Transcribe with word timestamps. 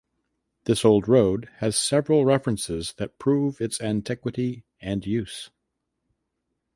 This 0.63 0.83
old 0.83 1.07
road 1.07 1.47
has 1.57 1.77
several 1.77 2.25
references 2.25 2.93
that 2.97 3.19
prove 3.19 3.61
its 3.61 3.79
antiquity 3.79 4.65
and 4.81 5.05
use. 5.05 5.51